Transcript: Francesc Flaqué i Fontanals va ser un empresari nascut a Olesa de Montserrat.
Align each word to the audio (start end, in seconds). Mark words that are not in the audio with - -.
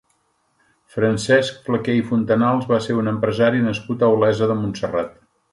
Francesc 0.93 1.59
Flaqué 1.67 1.95
i 1.99 2.07
Fontanals 2.09 2.67
va 2.73 2.81
ser 2.89 2.97
un 3.03 3.13
empresari 3.15 3.63
nascut 3.69 4.07
a 4.09 4.13
Olesa 4.19 4.53
de 4.55 4.57
Montserrat. 4.65 5.17